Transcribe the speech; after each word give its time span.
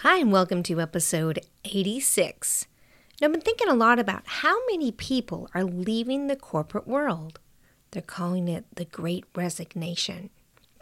Hi, 0.00 0.18
and 0.18 0.30
welcome 0.30 0.62
to 0.64 0.78
episode 0.78 1.40
86. 1.64 2.66
Now, 3.18 3.28
I've 3.28 3.32
been 3.32 3.40
thinking 3.40 3.68
a 3.68 3.74
lot 3.74 3.98
about 3.98 4.24
how 4.26 4.54
many 4.66 4.92
people 4.92 5.48
are 5.54 5.64
leaving 5.64 6.26
the 6.26 6.36
corporate 6.36 6.86
world. 6.86 7.40
They're 7.90 8.02
calling 8.02 8.46
it 8.46 8.66
the 8.74 8.84
great 8.84 9.24
resignation. 9.34 10.28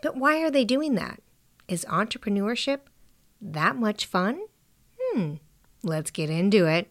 But 0.03 0.16
why 0.16 0.42
are 0.42 0.50
they 0.50 0.64
doing 0.64 0.96
that? 0.96 1.22
Is 1.69 1.87
entrepreneurship 1.88 2.80
that 3.40 3.77
much 3.77 4.04
fun? 4.04 4.40
Hmm, 5.00 5.35
let's 5.85 6.10
get 6.10 6.28
into 6.28 6.67
it. 6.67 6.90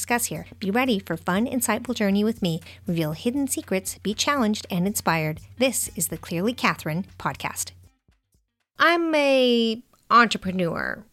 discuss 0.00 0.26
here. 0.26 0.46
Be 0.58 0.70
ready 0.70 0.98
for 0.98 1.18
fun, 1.18 1.46
insightful 1.46 1.94
journey 1.94 2.24
with 2.24 2.40
me. 2.40 2.62
Reveal 2.86 3.12
hidden 3.12 3.46
secrets, 3.46 3.98
be 3.98 4.14
challenged 4.14 4.66
and 4.70 4.86
inspired. 4.86 5.40
This 5.58 5.90
is 5.94 6.08
the 6.08 6.16
Clearly 6.16 6.54
Catherine 6.54 7.04
podcast. 7.18 7.72
I'm 8.78 9.14
a 9.14 9.82
entrepreneur, 10.10 11.04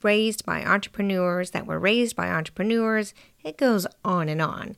raised 0.00 0.46
by 0.46 0.64
entrepreneurs 0.64 1.50
that 1.50 1.66
were 1.66 1.80
raised 1.80 2.14
by 2.14 2.30
entrepreneurs. 2.30 3.14
It 3.42 3.58
goes 3.58 3.84
on 4.04 4.28
and 4.28 4.40
on. 4.40 4.76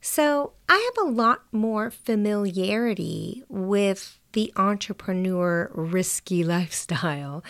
So, 0.00 0.54
I 0.70 0.90
have 0.96 1.06
a 1.06 1.10
lot 1.10 1.42
more 1.52 1.90
familiarity 1.90 3.42
with 3.46 4.18
the 4.32 4.54
entrepreneur 4.56 5.70
risky 5.74 6.42
lifestyle 6.54 7.44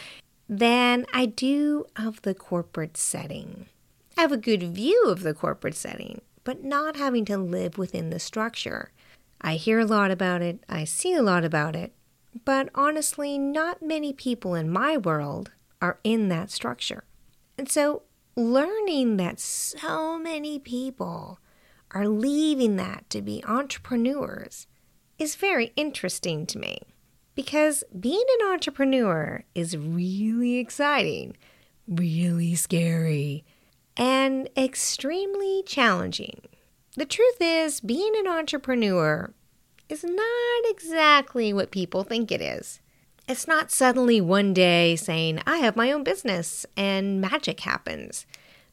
than 0.48 1.06
I 1.15 1.27
do 1.27 1.87
of 1.94 2.20
the 2.22 2.34
corporate 2.34 2.97
setting 2.97 3.67
have 4.17 4.33
a 4.33 4.37
good 4.37 4.63
view 4.63 5.05
of 5.07 5.23
the 5.23 5.35
corporate 5.35 5.75
setting, 5.75 6.21
but 6.45 6.65
not 6.65 6.97
having 6.97 7.25
to 7.27 7.37
live 7.37 7.79
within 7.79 8.11
the 8.11 8.19
structure. 8.19 8.93
I 9.41 9.55
hear 9.55 9.81
a 9.81 9.85
lot 9.85 10.11
about 10.11 10.43
it, 10.43 10.63
I 10.69 10.85
see 10.85 11.15
a 11.15 11.23
lot 11.23 11.45
about 11.45 11.75
it, 11.75 11.93
but 12.45 12.69
honestly, 12.75 13.39
not 13.39 13.83
many 13.83 14.13
people 14.13 14.55
in 14.55 14.71
my 14.71 14.97
world 14.97 15.51
are 15.81 15.99
in 16.05 16.29
that 16.29 16.51
structure. 16.51 17.05
And 17.59 17.69
so, 17.71 18.03
learning 18.37 19.17
that 19.19 19.39
so 19.39 20.19
many 20.19 20.59
people 20.59 21.39
are 21.91 22.09
leaving 22.09 22.77
that 22.77 23.09
to 23.11 23.21
be 23.21 23.45
entrepreneurs 23.45 24.67
is 25.19 25.35
very 25.35 25.73
interesting 25.77 26.47
to 26.47 26.59
me 26.59 26.79
because 27.35 27.85
being 27.99 28.25
an 28.41 28.53
entrepreneur 28.53 29.45
is 29.55 29.77
really 29.77 30.57
exciting, 30.59 31.37
really 31.87 32.55
scary, 32.55 33.45
and 33.97 34.48
extremely 34.57 35.62
challenging. 35.67 36.43
The 36.97 37.07
truth 37.07 37.37
is, 37.41 37.81
being 37.81 38.12
an 38.17 38.27
entrepreneur 38.27 39.33
is 39.89 40.05
not 40.05 40.62
exactly 40.67 41.53
what 41.53 41.71
people 41.71 42.03
think 42.03 42.31
it 42.31 42.41
is. 42.41 42.81
It's 43.29 43.47
not 43.47 43.71
suddenly 43.71 44.21
one 44.21 44.53
day 44.53 44.97
saying, 44.97 45.41
I 45.47 45.59
have 45.59 45.77
my 45.77 45.93
own 45.93 46.03
business 46.05 46.67
and 46.77 47.21
magic 47.21 47.61
happens. 47.61 48.27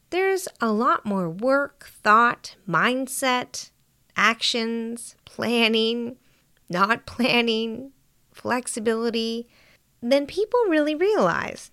There's 0.10 0.48
a 0.60 0.72
lot 0.72 1.06
more 1.06 1.30
work, 1.30 1.92
thought, 2.04 2.56
mindset, 2.68 3.70
actions, 4.16 5.16
planning, 5.24 6.18
not 6.68 7.06
planning, 7.06 7.92
flexibility 8.32 9.48
than 10.02 10.26
people 10.26 10.60
really 10.68 10.96
realize. 10.96 11.72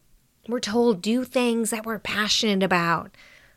We're 0.49 0.60
told 0.60 1.03
do 1.03 1.25
things 1.25 1.70
that 1.70 1.87
we're 1.87 1.99
passionate 1.99 2.62
about, 2.62 3.16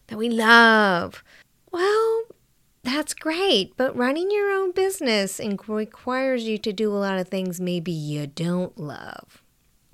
that 0.09 0.17
we 0.17 0.29
love. 0.29 1.23
Well, 1.71 2.23
that's 2.83 3.13
great, 3.13 3.75
but 3.77 3.95
running 3.95 4.31
your 4.31 4.51
own 4.51 4.71
business 4.71 5.39
requires 5.67 6.43
you 6.45 6.57
to 6.59 6.73
do 6.73 6.91
a 6.91 6.97
lot 6.97 7.19
of 7.19 7.27
things 7.27 7.61
maybe 7.61 7.91
you 7.91 8.27
don't 8.27 8.77
love. 8.77 9.43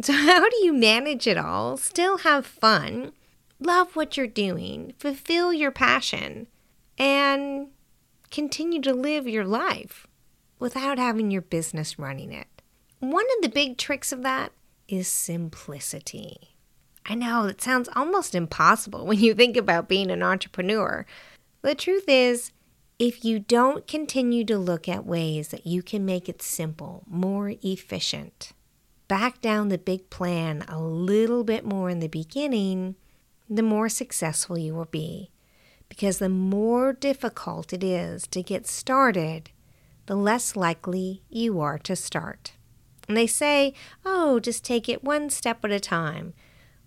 So, 0.01 0.13
how 0.13 0.49
do 0.49 0.57
you 0.63 0.73
manage 0.73 1.27
it 1.27 1.37
all? 1.37 1.77
Still 1.77 2.19
have 2.19 2.45
fun, 2.45 3.11
love 3.59 3.95
what 3.95 4.17
you're 4.17 4.27
doing, 4.27 4.93
fulfill 4.97 5.53
your 5.53 5.71
passion, 5.71 6.47
and 6.97 7.67
continue 8.31 8.81
to 8.81 8.93
live 8.93 9.27
your 9.27 9.45
life 9.45 10.07
without 10.59 10.97
having 10.97 11.31
your 11.31 11.41
business 11.41 11.99
running 11.99 12.31
it? 12.31 12.47
One 12.99 13.25
of 13.37 13.41
the 13.41 13.49
big 13.49 13.77
tricks 13.77 14.11
of 14.11 14.23
that 14.23 14.51
is 14.87 15.07
simplicity. 15.07 16.54
I 17.05 17.13
know 17.13 17.45
it 17.45 17.61
sounds 17.61 17.89
almost 17.95 18.33
impossible 18.33 19.05
when 19.05 19.19
you 19.19 19.33
think 19.35 19.55
about 19.57 19.87
being 19.87 20.09
an 20.09 20.23
entrepreneur. 20.23 21.05
The 21.61 21.75
truth 21.75 22.05
is, 22.07 22.51
if 22.97 23.23
you 23.23 23.39
don't 23.39 23.87
continue 23.87 24.43
to 24.45 24.57
look 24.57 24.87
at 24.87 25.05
ways 25.05 25.49
that 25.49 25.67
you 25.67 25.83
can 25.83 26.05
make 26.05 26.27
it 26.29 26.41
simple, 26.41 27.03
more 27.07 27.53
efficient, 27.61 28.53
back 29.07 29.41
down 29.41 29.69
the 29.69 29.77
big 29.77 30.09
plan 30.09 30.63
a 30.67 30.81
little 30.81 31.43
bit 31.43 31.65
more 31.65 31.89
in 31.89 31.99
the 31.99 32.07
beginning, 32.07 32.95
the 33.49 33.61
more 33.61 33.89
successful 33.89 34.57
you 34.57 34.73
will 34.73 34.85
be. 34.85 35.29
Because 35.89 36.17
the 36.17 36.29
more 36.29 36.93
difficult 36.93 37.71
it 37.71 37.83
is 37.83 38.25
to 38.27 38.41
get 38.41 38.65
started, 38.65 39.51
the 40.07 40.15
less 40.15 40.55
likely 40.55 41.21
you 41.29 41.59
are 41.59 41.77
to 41.79 41.95
start. 41.95 42.53
And 43.07 43.15
they 43.15 43.27
say, 43.27 43.73
oh, 44.03 44.39
just 44.39 44.63
take 44.63 44.89
it 44.89 45.03
one 45.03 45.29
step 45.29 45.63
at 45.63 45.71
a 45.71 45.79
time. 45.79 46.33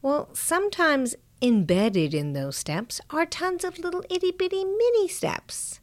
Well, 0.00 0.28
sometimes 0.32 1.16
embedded 1.42 2.14
in 2.14 2.32
those 2.32 2.56
steps 2.56 3.00
are 3.10 3.26
tons 3.26 3.64
of 3.64 3.78
little 3.78 4.04
itty 4.10 4.32
bitty 4.32 4.64
mini 4.64 5.08
steps. 5.08 5.80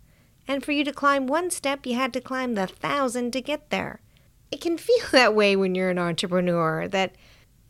And 0.47 0.63
for 0.63 0.71
you 0.71 0.83
to 0.83 0.93
climb 0.93 1.27
one 1.27 1.49
step, 1.49 1.85
you 1.85 1.95
had 1.95 2.13
to 2.13 2.21
climb 2.21 2.53
the 2.53 2.67
thousand 2.67 3.31
to 3.31 3.41
get 3.41 3.69
there. 3.69 4.01
It 4.51 4.61
can 4.61 4.77
feel 4.77 5.05
that 5.11 5.35
way 5.35 5.55
when 5.55 5.75
you're 5.75 5.89
an 5.89 5.99
entrepreneur 5.99 6.87
that, 6.89 7.15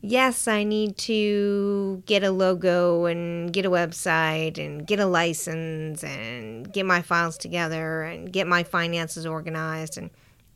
yes, 0.01 0.47
I 0.47 0.63
need 0.63 0.97
to 0.99 2.03
get 2.05 2.23
a 2.23 2.31
logo 2.31 3.05
and 3.05 3.51
get 3.51 3.65
a 3.65 3.71
website 3.71 4.63
and 4.63 4.85
get 4.85 4.99
a 4.99 5.05
license 5.05 6.03
and 6.03 6.71
get 6.71 6.85
my 6.85 7.01
files 7.01 7.37
together 7.37 8.03
and 8.03 8.31
get 8.31 8.45
my 8.45 8.63
finances 8.63 9.25
organized 9.25 9.97
and 9.97 10.09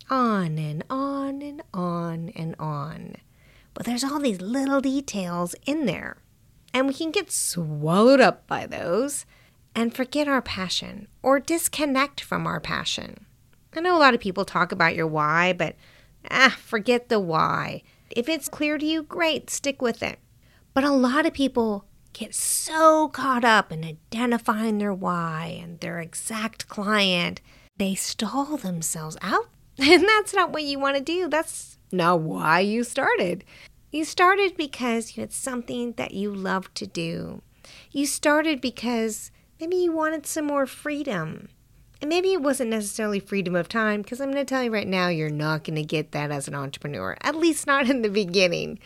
on 0.10 0.58
and 0.58 0.84
on 0.90 1.42
and 1.42 1.64
on 1.74 2.30
and 2.36 2.56
on. 2.60 3.16
But 3.74 3.86
there's 3.86 4.04
all 4.04 4.20
these 4.20 4.42
little 4.42 4.82
details 4.82 5.56
in 5.66 5.86
there. 5.86 6.18
And 6.74 6.88
we 6.88 6.94
can 6.94 7.12
get 7.12 7.32
swallowed 7.32 8.20
up 8.20 8.46
by 8.48 8.66
those 8.66 9.26
and 9.76 9.96
forget 9.96 10.28
our 10.28 10.42
passion 10.42 11.08
or 11.24 11.40
disconnect 11.40 12.22
from 12.22 12.46
our 12.46 12.60
passion. 12.60 13.26
I 13.76 13.82
know 13.82 13.96
a 13.96 14.00
lot 14.00 14.14
of 14.14 14.20
people 14.20 14.46
talk 14.46 14.72
about 14.72 14.96
your 14.96 15.08
why, 15.08 15.54
but 15.54 15.76
ah, 16.30 16.56
forget 16.60 17.10
the 17.10 17.20
why. 17.20 17.84
If 18.10 18.28
it's 18.28 18.50
clear 18.50 18.78
to 18.78 18.86
you, 18.86 19.04
great, 19.04 19.50
stick 19.50 19.82
with 19.82 20.02
it. 20.02 20.20
But 20.74 20.84
a 20.84 20.92
lot 20.92 21.26
of 21.26 21.34
people 21.34 21.86
get 22.14 22.34
so 22.34 23.08
caught 23.10 23.46
up 23.46 23.72
in 23.72 23.84
identifying 23.84 24.80
their 24.80 24.94
why 24.94 25.60
and 25.62 25.80
their 25.80 26.00
exact 26.00 26.68
client, 26.68 27.42
they 27.78 27.96
stall 27.96 28.58
themselves 28.58 29.18
out. 29.22 29.46
And 29.82 30.04
that's 30.04 30.34
not 30.34 30.52
what 30.52 30.64
you 30.64 30.78
want 30.78 30.98
to 30.98 31.02
do. 31.02 31.30
That's 31.30 31.69
not 31.92 32.22
why 32.22 32.60
you 32.60 32.84
started. 32.84 33.44
You 33.92 34.06
started 34.06 34.56
because 34.56 35.18
you 35.18 35.22
had 35.22 35.34
something 35.34 35.94
that 35.94 36.14
you 36.14 36.34
loved 36.34 36.76
to 36.76 36.88
do. 36.88 37.42
You 37.92 38.06
started 38.06 38.62
because 38.62 39.32
maybe 39.60 39.78
you 39.78 39.92
wanted 39.92 40.26
some 40.26 40.46
more 40.46 40.66
freedom. 40.66 41.50
And 42.02 42.08
maybe 42.08 42.32
it 42.32 42.42
wasn't 42.42 42.70
necessarily 42.70 43.20
freedom 43.20 43.56
of 43.56 43.68
time, 43.68 44.02
because 44.02 44.22
I'm 44.22 44.32
going 44.32 44.46
to 44.46 44.50
tell 44.50 44.64
you 44.64 44.72
right 44.72 44.88
now, 44.88 45.10
you're 45.10 45.30
not 45.30 45.66
going 45.66 45.76
to 45.76 45.84
get 45.84 46.14
that 46.14 46.32
as 46.32 46.48
an 46.48 46.56
entrepreneur, 46.56 47.18
at 47.22 47.36
least 47.36 47.68
not 47.68 47.90
in 47.90 48.04
the 48.04 48.10
beginning. 48.10 48.80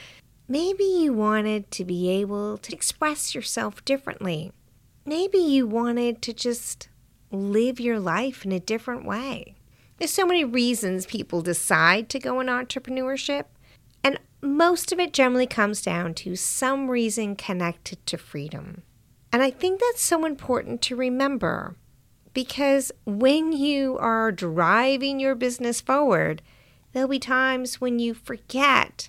Maybe 0.47 0.83
you 0.83 1.13
wanted 1.13 1.69
to 1.71 1.85
be 1.85 2.09
able 2.09 2.57
to 2.57 2.73
express 2.73 3.35
yourself 3.35 3.85
differently. 3.85 4.51
Maybe 5.05 5.37
you 5.37 5.67
wanted 5.67 6.21
to 6.23 6.33
just 6.33 6.87
live 7.29 7.79
your 7.79 7.99
life 7.99 8.45
in 8.45 8.51
a 8.51 8.59
different 8.59 9.05
way. 9.05 9.55
There's 10.03 10.11
so 10.11 10.25
many 10.25 10.43
reasons 10.43 11.05
people 11.05 11.41
decide 11.41 12.09
to 12.09 12.19
go 12.19 12.41
in 12.41 12.47
entrepreneurship. 12.47 13.45
And 14.03 14.19
most 14.41 14.91
of 14.91 14.99
it 14.99 15.13
generally 15.13 15.47
comes 15.47 15.81
down 15.81 16.13
to 16.15 16.35
some 16.35 16.91
reason 16.91 17.37
connected 17.37 18.05
to 18.07 18.17
freedom. 18.17 18.83
And 19.31 19.41
I 19.41 19.49
think 19.49 19.79
that's 19.79 20.01
so 20.01 20.25
important 20.25 20.81
to 20.81 20.97
remember 20.97 21.77
because 22.33 22.91
when 23.05 23.53
you 23.53 23.97
are 23.97 24.33
driving 24.33 25.21
your 25.21 25.35
business 25.35 25.79
forward, 25.79 26.41
there'll 26.91 27.07
be 27.07 27.17
times 27.17 27.79
when 27.79 27.97
you 27.97 28.13
forget 28.13 29.07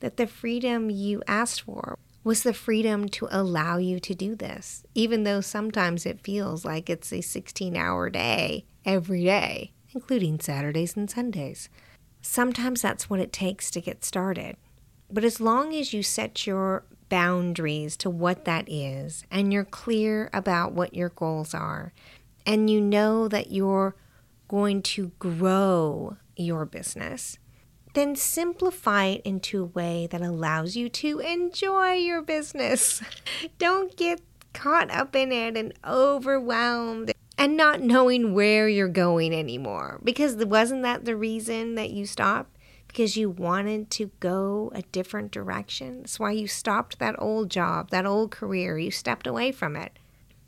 that 0.00 0.18
the 0.18 0.26
freedom 0.26 0.90
you 0.90 1.22
asked 1.26 1.62
for 1.62 1.98
was 2.22 2.42
the 2.42 2.52
freedom 2.52 3.08
to 3.08 3.28
allow 3.30 3.78
you 3.78 3.98
to 4.00 4.14
do 4.14 4.34
this, 4.34 4.84
even 4.94 5.24
though 5.24 5.40
sometimes 5.40 6.04
it 6.04 6.20
feels 6.20 6.66
like 6.66 6.90
it's 6.90 7.14
a 7.14 7.22
16 7.22 7.78
hour 7.78 8.10
day 8.10 8.66
every 8.84 9.24
day, 9.24 9.72
including 9.94 10.40
Saturdays 10.40 10.96
and 10.96 11.10
Sundays. 11.10 11.68
Sometimes 12.20 12.82
that's 12.82 13.08
what 13.08 13.20
it 13.20 13.32
takes 13.32 13.70
to 13.70 13.80
get 13.80 14.04
started. 14.04 14.56
But 15.10 15.24
as 15.24 15.40
long 15.40 15.74
as 15.74 15.92
you 15.92 16.02
set 16.02 16.46
your 16.46 16.84
boundaries 17.08 17.96
to 17.98 18.10
what 18.10 18.44
that 18.44 18.68
is 18.68 19.24
and 19.30 19.52
you're 19.52 19.64
clear 19.64 20.30
about 20.32 20.72
what 20.72 20.94
your 20.94 21.10
goals 21.10 21.54
are 21.54 21.92
and 22.46 22.68
you 22.68 22.80
know 22.80 23.28
that 23.28 23.52
you're 23.52 23.94
going 24.48 24.82
to 24.82 25.12
grow 25.18 26.16
your 26.36 26.64
business, 26.64 27.38
then 27.94 28.16
simplify 28.16 29.04
it 29.06 29.22
into 29.24 29.62
a 29.62 29.66
way 29.66 30.08
that 30.10 30.20
allows 30.20 30.76
you 30.76 30.88
to 30.88 31.20
enjoy 31.20 31.92
your 31.92 32.22
business. 32.22 33.00
Don't 33.58 33.96
get 33.96 34.20
caught 34.52 34.90
up 34.90 35.14
in 35.14 35.32
it 35.32 35.56
and 35.56 35.72
overwhelmed 35.84 37.12
and 37.44 37.58
not 37.58 37.82
knowing 37.82 38.32
where 38.32 38.70
you're 38.70 38.88
going 38.88 39.34
anymore. 39.34 40.00
Because 40.02 40.34
wasn't 40.36 40.82
that 40.82 41.04
the 41.04 41.14
reason 41.14 41.74
that 41.74 41.90
you 41.90 42.06
stopped? 42.06 42.56
Because 42.88 43.18
you 43.18 43.28
wanted 43.28 43.90
to 43.90 44.10
go 44.18 44.72
a 44.74 44.80
different 44.80 45.30
direction. 45.30 45.98
That's 45.98 46.18
why 46.18 46.30
you 46.30 46.48
stopped 46.48 46.98
that 47.00 47.16
old 47.18 47.50
job, 47.50 47.90
that 47.90 48.06
old 48.06 48.30
career. 48.30 48.78
You 48.78 48.90
stepped 48.90 49.26
away 49.26 49.52
from 49.52 49.76
it. 49.76 49.98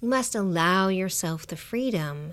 You 0.01 0.09
must 0.09 0.35
allow 0.35 0.89
yourself 0.89 1.47
the 1.47 1.59
freedom 1.59 2.33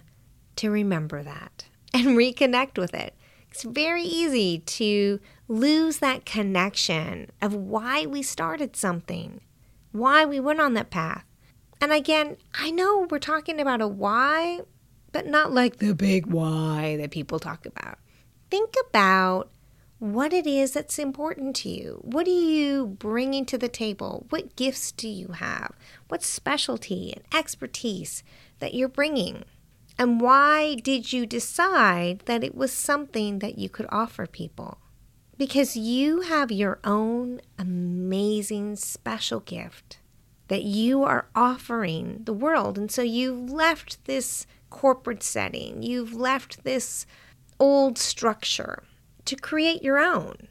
to 0.55 0.71
remember 0.71 1.21
that 1.23 1.65
and 1.93 2.17
reconnect 2.17 2.77
with 2.77 2.93
it. 2.93 3.15
It's 3.51 3.63
very 3.63 4.03
easy 4.03 4.59
to 4.59 5.19
lose 5.49 5.97
that 5.97 6.25
connection 6.25 7.31
of 7.41 7.53
why 7.53 8.05
we 8.05 8.21
started 8.21 8.77
something, 8.77 9.41
why 9.91 10.23
we 10.23 10.39
went 10.39 10.61
on 10.61 10.73
that 10.75 10.89
path. 10.89 11.25
And 11.81 11.91
again, 11.91 12.37
I 12.53 12.71
know 12.71 13.07
we're 13.09 13.19
talking 13.19 13.59
about 13.59 13.81
a 13.81 13.87
why, 13.87 14.61
but 15.11 15.27
not 15.27 15.51
like 15.51 15.77
the 15.77 15.93
big 15.93 16.27
why 16.27 16.97
that 16.97 17.11
people 17.11 17.39
talk 17.39 17.65
about. 17.65 17.99
Think 18.49 18.73
about 18.89 19.49
what 19.99 20.33
it 20.33 20.45
is 20.45 20.73
that's 20.73 20.99
important 20.99 21.55
to 21.55 21.69
you. 21.69 21.99
What 22.01 22.27
are 22.27 22.29
you 22.29 22.87
bringing 22.87 23.45
to 23.45 23.57
the 23.57 23.69
table? 23.69 24.25
What 24.29 24.55
gifts 24.55 24.91
do 24.91 25.07
you 25.07 25.29
have? 25.29 25.73
What 26.09 26.23
specialty 26.23 27.13
and 27.13 27.23
expertise 27.33 28.23
that 28.59 28.73
you're 28.73 28.89
bringing? 28.89 29.45
And 29.97 30.19
why 30.19 30.75
did 30.75 31.13
you 31.13 31.25
decide 31.25 32.19
that 32.25 32.43
it 32.43 32.55
was 32.55 32.73
something 32.73 33.39
that 33.39 33.57
you 33.57 33.69
could 33.69 33.85
offer 33.89 34.27
people? 34.27 34.79
Because 35.37 35.77
you 35.77 36.21
have 36.21 36.51
your 36.51 36.79
own 36.83 37.41
amazing 37.57 38.75
special 38.75 39.39
gift 39.39 39.99
that 40.47 40.63
you 40.63 41.03
are 41.03 41.27
offering 41.35 42.21
the 42.25 42.33
world. 42.33 42.77
And 42.77 42.91
so 42.91 43.01
you've 43.01 43.51
left 43.51 44.03
this 44.05 44.45
corporate 44.69 45.23
setting, 45.23 45.83
you've 45.83 46.13
left 46.13 46.63
this 46.63 47.05
old 47.59 47.97
structure 47.97 48.83
to 49.25 49.35
create 49.35 49.83
your 49.83 49.99
own. 49.99 50.47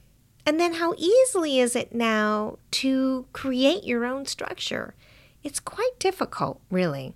And 0.47 0.59
then 0.59 0.75
how 0.75 0.95
easily 0.97 1.59
is 1.59 1.77
it 1.77 1.95
now 1.95 2.59
to 2.73 3.27
create 3.33 3.85
your 3.85 4.05
own 4.05 4.27
structure? 4.27 4.95
It's 5.43 5.61
quite 5.61 5.99
difficult, 5.99 6.61
really 6.71 7.15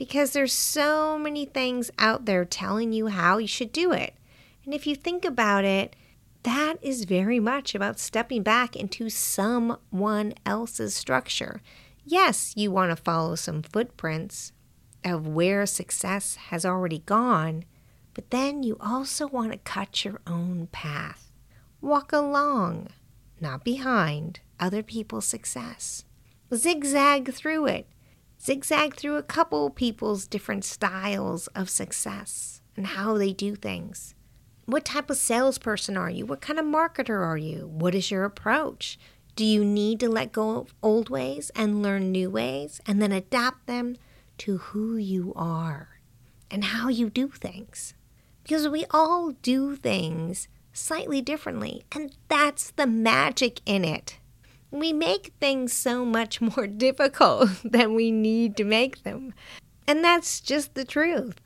because 0.00 0.30
there's 0.30 0.54
so 0.54 1.18
many 1.18 1.44
things 1.44 1.90
out 1.98 2.24
there 2.24 2.42
telling 2.46 2.90
you 2.90 3.08
how 3.08 3.36
you 3.36 3.46
should 3.46 3.70
do 3.70 3.92
it. 3.92 4.14
And 4.64 4.72
if 4.72 4.86
you 4.86 4.96
think 4.96 5.26
about 5.26 5.66
it, 5.66 5.94
that 6.42 6.76
is 6.80 7.04
very 7.04 7.38
much 7.38 7.74
about 7.74 7.98
stepping 7.98 8.42
back 8.42 8.74
into 8.74 9.10
someone 9.10 10.32
else's 10.46 10.94
structure. 10.94 11.60
Yes, 12.04 12.54
you 12.56 12.70
want 12.70 12.90
to 12.90 13.02
follow 13.02 13.34
some 13.34 13.62
footprints 13.62 14.52
of 15.04 15.26
where 15.26 15.64
success 15.66 16.36
has 16.36 16.64
already 16.64 17.00
gone, 17.00 17.64
but 18.14 18.30
then 18.30 18.62
you 18.62 18.76
also 18.80 19.26
want 19.28 19.52
to 19.52 19.58
cut 19.58 20.04
your 20.04 20.20
own 20.26 20.68
path. 20.72 21.30
Walk 21.80 22.12
along, 22.12 22.88
not 23.40 23.64
behind, 23.64 24.40
other 24.58 24.82
people's 24.82 25.26
success. 25.26 26.04
Zigzag 26.54 27.32
through 27.32 27.66
it 27.66 27.86
zigzag 28.42 28.96
through 28.96 29.16
a 29.16 29.22
couple 29.22 29.68
people's 29.70 30.26
different 30.26 30.64
styles 30.64 31.46
of 31.48 31.68
success 31.68 32.62
and 32.76 32.86
how 32.86 33.18
they 33.18 33.32
do 33.32 33.54
things. 33.54 34.14
What 34.64 34.84
type 34.84 35.10
of 35.10 35.16
salesperson 35.16 35.96
are 35.96 36.10
you? 36.10 36.24
What 36.24 36.40
kind 36.40 36.58
of 36.58 36.64
marketer 36.64 37.20
are 37.20 37.36
you? 37.36 37.68
What 37.68 37.94
is 37.94 38.10
your 38.10 38.24
approach? 38.24 38.98
Do 39.36 39.44
you 39.44 39.64
need 39.64 40.00
to 40.00 40.08
let 40.08 40.32
go 40.32 40.58
of 40.58 40.74
old 40.82 41.08
ways 41.08 41.50
and 41.54 41.82
learn 41.82 42.12
new 42.12 42.30
ways 42.30 42.80
and 42.86 43.00
then 43.00 43.12
adapt 43.12 43.66
them 43.66 43.96
to 44.38 44.58
who 44.58 44.96
you 44.96 45.32
are 45.36 46.00
and 46.50 46.64
how 46.64 46.88
you 46.88 47.10
do 47.10 47.28
things? 47.28 47.94
Because 48.42 48.68
we 48.68 48.84
all 48.90 49.32
do 49.42 49.76
things 49.76 50.48
slightly 50.72 51.20
differently, 51.20 51.84
and 51.92 52.16
that's 52.28 52.70
the 52.70 52.86
magic 52.86 53.60
in 53.66 53.84
it 53.84 54.18
we 54.70 54.92
make 54.92 55.32
things 55.40 55.72
so 55.72 56.04
much 56.04 56.40
more 56.56 56.66
difficult 56.66 57.50
than 57.64 57.94
we 57.94 58.10
need 58.10 58.56
to 58.56 58.64
make 58.64 59.02
them. 59.02 59.34
And 59.86 60.04
that's 60.04 60.40
just 60.40 60.74
the 60.74 60.84
truth. 60.84 61.40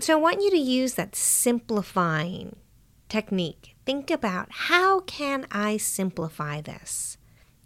So 0.00 0.12
I 0.18 0.20
want 0.20 0.42
you 0.42 0.50
to 0.50 0.58
use 0.58 0.94
that 0.94 1.16
simplifying 1.16 2.56
technique. 3.08 3.76
Think 3.86 4.10
about 4.10 4.48
how 4.50 5.00
can 5.00 5.46
I 5.50 5.78
simplify 5.78 6.60
this? 6.60 7.16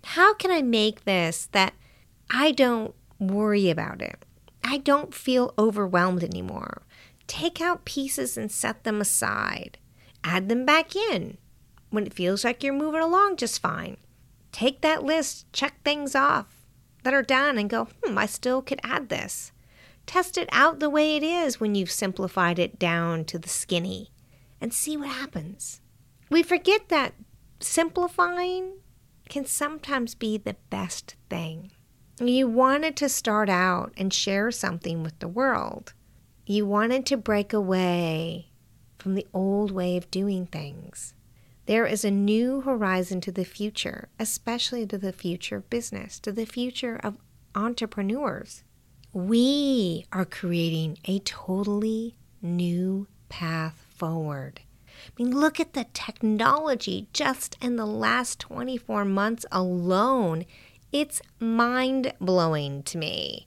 How 0.04 0.34
can 0.34 0.50
I 0.50 0.62
make 0.62 1.04
this 1.04 1.48
that 1.52 1.74
I 2.30 2.52
don't 2.52 2.94
worry 3.18 3.70
about 3.70 4.02
it? 4.02 4.24
I 4.64 4.78
don't 4.78 5.14
feel 5.14 5.54
overwhelmed 5.58 6.22
anymore. 6.22 6.82
Take 7.26 7.60
out 7.60 7.84
pieces 7.84 8.36
and 8.36 8.50
set 8.50 8.84
them 8.84 9.00
aside. 9.00 9.78
Add 10.24 10.48
them 10.48 10.66
back 10.66 10.94
in 10.94 11.38
when 11.90 12.06
it 12.06 12.14
feels 12.14 12.44
like 12.44 12.62
you're 12.62 12.72
moving 12.72 13.00
along 13.00 13.36
just 13.36 13.60
fine 13.60 13.96
take 14.52 14.80
that 14.80 15.04
list, 15.04 15.50
check 15.52 15.82
things 15.84 16.14
off 16.14 16.66
that 17.02 17.14
are 17.14 17.22
done, 17.22 17.58
and 17.58 17.70
go, 17.70 17.88
hmm, 18.02 18.18
I 18.18 18.26
still 18.26 18.62
could 18.62 18.80
add 18.82 19.08
this. 19.08 19.52
Test 20.06 20.36
it 20.36 20.48
out 20.52 20.80
the 20.80 20.90
way 20.90 21.16
it 21.16 21.22
is 21.22 21.60
when 21.60 21.74
you've 21.74 21.90
simplified 21.90 22.58
it 22.58 22.78
down 22.78 23.24
to 23.26 23.38
the 23.38 23.48
skinny 23.48 24.10
and 24.60 24.74
see 24.74 24.96
what 24.96 25.08
happens. 25.08 25.80
We 26.30 26.42
forget 26.42 26.88
that 26.88 27.14
simplifying 27.60 28.78
can 29.30 29.46
sometimes 29.46 30.14
be 30.14 30.36
the 30.36 30.56
best 30.68 31.14
thing. 31.30 31.70
You 32.20 32.48
wanted 32.48 32.96
to 32.96 33.08
start 33.08 33.48
out 33.48 33.94
and 33.96 34.12
share 34.12 34.50
something 34.50 35.02
with 35.02 35.18
the 35.20 35.28
world. 35.28 35.94
You 36.44 36.66
wanted 36.66 37.06
to 37.06 37.16
break 37.16 37.54
away 37.54 38.50
from 38.98 39.14
the 39.14 39.26
old 39.32 39.70
way 39.70 39.96
of 39.96 40.10
doing 40.10 40.44
things. 40.46 41.14
There 41.64 41.86
is 41.86 42.04
a 42.04 42.10
new 42.10 42.60
horizon 42.60 43.20
to 43.22 43.32
the 43.32 43.44
future, 43.44 44.08
especially 44.18 44.84
to 44.86 44.98
the 44.98 45.12
future 45.12 45.56
of 45.56 45.70
business, 45.70 46.18
to 46.20 46.32
the 46.32 46.44
future 46.44 46.96
of 47.02 47.16
entrepreneurs. 47.54 48.64
We 49.12 50.06
are 50.12 50.24
creating 50.24 50.98
a 51.04 51.20
totally 51.20 52.16
new 52.42 53.06
path 53.28 53.86
forward. 53.88 54.60
I 55.06 55.22
mean, 55.22 55.36
look 55.36 55.58
at 55.60 55.72
the 55.72 55.86
technology 55.92 57.08
just 57.12 57.56
in 57.60 57.76
the 57.76 57.86
last 57.86 58.38
24 58.40 59.04
months 59.04 59.46
alone. 59.50 60.44
It's 60.92 61.22
mind 61.38 62.12
blowing 62.20 62.82
to 62.84 62.98
me 62.98 63.46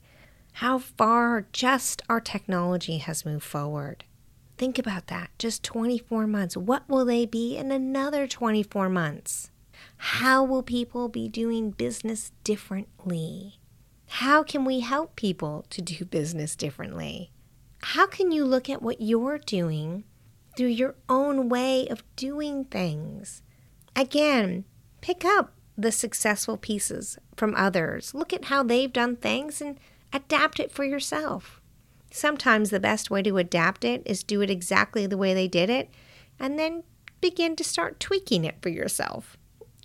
how 0.58 0.78
far 0.78 1.48
just 1.52 2.02
our 2.08 2.22
technology 2.22 2.98
has 3.00 3.26
moved 3.26 3.44
forward. 3.44 4.04
Think 4.58 4.78
about 4.78 5.08
that. 5.08 5.32
Just 5.40 5.64
24 5.64 6.28
months. 6.28 6.56
What 6.56 6.88
will 6.88 7.06
they 7.06 7.26
be 7.26 7.58
in 7.58 7.72
another 7.72 8.28
24 8.28 8.88
months? 8.88 9.50
How 9.98 10.44
will 10.44 10.62
people 10.62 11.10
be 11.10 11.28
doing 11.28 11.72
business 11.72 12.32
differently? 12.44 13.60
How 14.08 14.44
can 14.44 14.64
we 14.64 14.82
help 14.82 15.16
people 15.16 15.66
to 15.72 15.82
do 15.82 16.06
business 16.06 16.56
differently? 16.56 17.32
How 17.82 18.06
can 18.06 18.32
you 18.32 18.46
look 18.46 18.70
at 18.70 18.82
what 18.82 19.02
you're 19.02 19.40
doing 19.40 20.04
through 20.56 20.68
your 20.68 20.96
own 21.10 21.50
way 21.50 21.88
of 21.88 22.04
doing 22.16 22.66
things? 22.66 23.42
Again, 23.96 24.66
pick 25.02 25.24
up 25.26 25.54
the 25.78 25.92
successful 25.92 26.58
pieces 26.58 27.18
from 27.36 27.56
others. 27.56 28.14
Look 28.14 28.34
at 28.34 28.46
how 28.46 28.64
they've 28.64 28.94
done 28.94 29.16
things 29.16 29.62
and 29.62 29.80
adapt 30.12 30.60
it 30.60 30.72
for 30.72 30.84
yourself. 30.84 31.60
Sometimes 32.12 32.70
the 32.70 32.80
best 32.80 33.10
way 33.10 33.24
to 33.24 33.38
adapt 33.38 33.84
it 33.84 34.04
is 34.06 34.24
do 34.24 34.42
it 34.42 34.50
exactly 34.50 35.08
the 35.08 35.18
way 35.18 35.34
they 35.34 35.48
did 35.48 35.70
it 35.70 35.90
and 36.40 36.60
then 36.60 36.84
begin 37.22 37.56
to 37.56 37.64
start 37.64 38.00
tweaking 38.00 38.46
it 38.46 38.62
for 38.62 38.70
yourself. 38.70 39.38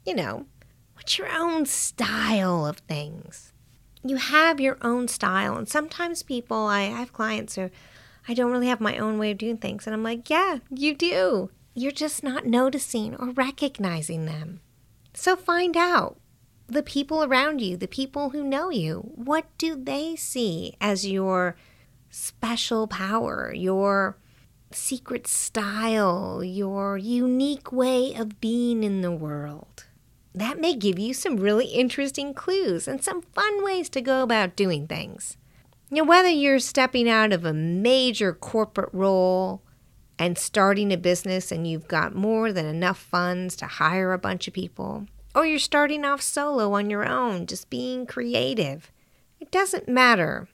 You 0.04 0.14
know, 0.14 0.46
what's 0.94 1.16
your 1.18 1.28
own 1.28 1.66
style 1.66 2.66
of 2.66 2.78
things? 2.78 3.52
You 4.04 4.16
have 4.16 4.60
your 4.60 4.78
own 4.82 5.08
style, 5.08 5.56
and 5.56 5.68
sometimes 5.68 6.22
people, 6.22 6.66
I 6.66 6.82
have 6.82 7.12
clients 7.12 7.56
who 7.56 7.70
I 8.28 8.34
don't 8.34 8.52
really 8.52 8.68
have 8.68 8.80
my 8.80 8.98
own 8.98 9.18
way 9.18 9.30
of 9.30 9.38
doing 9.38 9.56
things, 9.56 9.86
and 9.86 9.94
I'm 9.94 10.02
like, 10.02 10.28
yeah, 10.28 10.58
you 10.70 10.94
do. 10.94 11.50
You're 11.74 11.92
just 11.92 12.22
not 12.22 12.46
noticing 12.46 13.16
or 13.16 13.30
recognizing 13.30 14.26
them. 14.26 14.60
So 15.14 15.34
find 15.34 15.76
out 15.76 16.20
the 16.66 16.82
people 16.82 17.24
around 17.24 17.62
you, 17.62 17.78
the 17.78 17.88
people 17.88 18.30
who 18.30 18.44
know 18.44 18.68
you, 18.68 19.12
what 19.14 19.46
do 19.56 19.74
they 19.74 20.14
see 20.14 20.74
as 20.80 21.06
your 21.06 21.56
special 22.10 22.86
power, 22.86 23.52
your 23.54 24.18
secret 24.70 25.26
style, 25.26 26.44
your 26.44 26.98
unique 26.98 27.72
way 27.72 28.14
of 28.14 28.40
being 28.40 28.84
in 28.84 29.00
the 29.00 29.10
world? 29.10 29.86
That 30.34 30.60
may 30.60 30.74
give 30.74 30.98
you 30.98 31.14
some 31.14 31.38
really 31.38 31.66
interesting 31.66 32.34
clues 32.34 32.86
and 32.86 33.02
some 33.02 33.22
fun 33.22 33.64
ways 33.64 33.88
to 33.88 34.02
go 34.02 34.22
about 34.22 34.54
doing 34.54 34.86
things. 34.86 35.38
You 35.90 35.98
know, 35.98 36.04
whether 36.04 36.28
you're 36.28 36.58
stepping 36.58 37.08
out 37.08 37.32
of 37.32 37.46
a 37.46 37.54
major 37.54 38.34
corporate 38.34 38.90
role 38.92 39.62
and 40.18 40.36
starting 40.36 40.92
a 40.92 40.98
business 40.98 41.50
and 41.50 41.66
you've 41.66 41.88
got 41.88 42.14
more 42.14 42.52
than 42.52 42.66
enough 42.66 42.98
funds 42.98 43.56
to 43.56 43.66
hire 43.66 44.12
a 44.12 44.18
bunch 44.18 44.46
of 44.46 44.52
people, 44.52 45.06
or 45.34 45.46
you're 45.46 45.58
starting 45.58 46.04
off 46.04 46.20
solo 46.20 46.74
on 46.74 46.90
your 46.90 47.08
own, 47.08 47.46
just 47.46 47.70
being 47.70 48.04
creative, 48.04 48.92
it 49.40 49.50
doesn't 49.50 49.88
matter. 49.88 50.48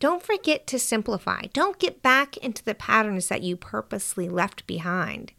Don't 0.00 0.22
forget 0.22 0.66
to 0.66 0.78
simplify. 0.78 1.42
Don't 1.54 1.78
get 1.78 2.02
back 2.02 2.36
into 2.38 2.62
the 2.62 2.74
patterns 2.74 3.28
that 3.28 3.42
you 3.42 3.56
purposely 3.56 4.28
left 4.28 4.66
behind. 4.66 5.32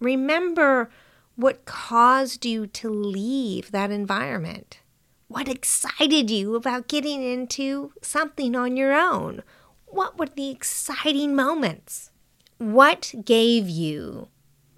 Remember 0.00 0.90
what 1.36 1.66
caused 1.66 2.44
you 2.44 2.66
to 2.66 2.90
leave 2.90 3.70
that 3.70 3.92
environment. 3.92 4.80
What 5.28 5.46
excited 5.46 6.30
you 6.30 6.54
about 6.54 6.88
getting 6.88 7.22
into 7.22 7.92
something 8.00 8.56
on 8.56 8.78
your 8.78 8.94
own? 8.94 9.42
What 9.84 10.18
were 10.18 10.26
the 10.26 10.48
exciting 10.48 11.36
moments? 11.36 12.10
What 12.56 13.14
gave 13.26 13.68
you 13.68 14.28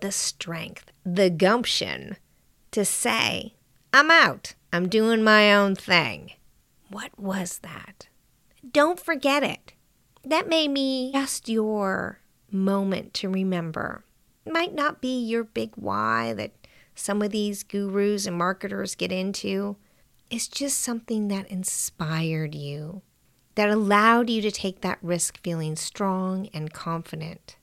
the 0.00 0.10
strength, 0.10 0.90
the 1.06 1.30
gumption 1.30 2.16
to 2.72 2.84
say, 2.84 3.54
I'm 3.94 4.10
out, 4.10 4.54
I'm 4.72 4.88
doing 4.88 5.22
my 5.22 5.54
own 5.54 5.76
thing? 5.76 6.32
What 6.88 7.16
was 7.16 7.60
that? 7.60 8.08
Don't 8.72 8.98
forget 8.98 9.44
it. 9.44 9.74
That 10.24 10.48
may 10.48 10.66
be 10.66 11.12
just 11.14 11.48
your 11.48 12.18
moment 12.50 13.14
to 13.14 13.28
remember. 13.28 14.02
It 14.44 14.52
might 14.52 14.74
not 14.74 15.00
be 15.00 15.16
your 15.16 15.44
big 15.44 15.70
why 15.76 16.34
that 16.34 16.50
some 16.96 17.22
of 17.22 17.30
these 17.30 17.62
gurus 17.62 18.26
and 18.26 18.36
marketers 18.36 18.96
get 18.96 19.12
into 19.12 19.76
is 20.30 20.48
just 20.48 20.78
something 20.78 21.28
that 21.28 21.50
inspired 21.50 22.54
you, 22.54 23.02
that 23.56 23.68
allowed 23.68 24.30
you 24.30 24.40
to 24.42 24.50
take 24.50 24.80
that 24.80 24.98
risk 25.02 25.42
feeling 25.42 25.76
strong 25.76 26.48
and 26.54 26.72
confident. 26.72 27.56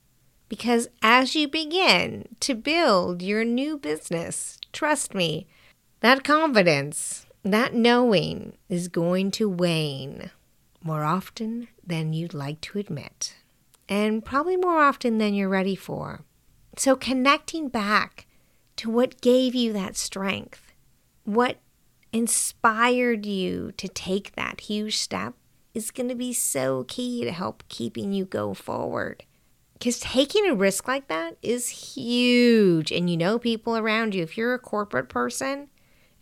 Because 0.50 0.88
as 1.02 1.36
you 1.36 1.48
begin 1.48 2.36
to 2.42 2.56
build 2.56 3.22
your 3.22 3.44
new 3.44 3.78
business, 3.78 4.58
trust 4.72 5.14
me, 5.14 5.48
that 6.02 6.24
confidence, 6.24 7.26
that 7.44 7.74
knowing 7.74 8.54
is 8.70 8.88
going 8.88 9.32
to 9.32 9.50
wane 9.50 10.32
more 10.82 11.04
often 11.04 11.68
than 11.86 12.14
you'd 12.14 12.34
like 12.34 12.62
to 12.62 12.80
admit, 12.80 13.36
and 13.90 14.24
probably 14.24 14.56
more 14.56 14.80
often 14.80 15.18
than 15.18 15.34
you're 15.34 15.50
ready 15.50 15.76
for. 15.76 16.22
So, 16.78 16.96
connecting 16.96 17.70
back 17.70 18.28
to 18.78 18.90
what 18.90 19.22
gave 19.22 19.56
you 19.56 19.74
that 19.74 19.98
strength, 19.98 20.72
what 21.24 21.58
inspired 22.14 23.26
you 23.26 23.72
to 23.78 23.88
take 23.88 24.36
that 24.36 24.62
huge 24.62 24.98
step 24.98 25.34
is 25.74 25.92
going 25.92 26.10
to 26.10 26.16
be 26.16 26.34
so 26.34 26.86
key 26.88 27.24
to 27.24 27.32
help 27.32 27.64
keeping 27.70 28.12
you 28.12 28.26
go 28.26 28.54
forward. 28.54 29.24
Because 29.74 30.00
taking 30.00 30.48
a 30.48 30.56
risk 30.56 30.88
like 30.88 31.08
that 31.08 31.38
is 31.44 31.70
huge. 31.96 32.92
And 32.92 33.10
you 33.10 33.16
know 33.16 33.38
people 33.38 33.78
around 33.78 34.16
you. 34.16 34.24
If 34.24 34.38
you're 34.38 34.56
a 34.56 34.60
corporate 34.60 35.08
person 35.08 35.70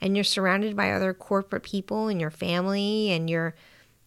and 0.02 0.18
you're 0.18 0.26
surrounded 0.26 0.76
by 0.76 0.92
other 0.92 1.14
corporate 1.14 1.64
people 1.64 2.10
and 2.10 2.20
your 2.20 2.32
family 2.32 3.12
and 3.12 3.30
your 3.30 3.56